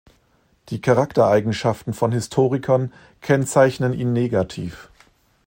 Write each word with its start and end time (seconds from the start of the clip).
Die 0.69 0.81
Charaktereigenschaften 0.81 1.93
von 1.93 2.11
Historikern 2.11 2.91
kennzeichnen 3.21 3.93
ihn 3.93 4.13
negativ. 4.13 4.89